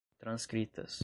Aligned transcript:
transcritas 0.19 0.99